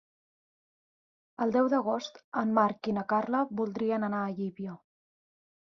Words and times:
El 1.45 1.53
deu 1.57 1.69
d'agost 1.73 2.17
en 2.43 2.55
Marc 2.57 2.91
i 2.93 2.97
na 2.97 3.05
Carla 3.13 3.45
voldrien 3.63 4.11
anar 4.11 4.25
a 4.25 4.35
Llívia. 4.41 4.77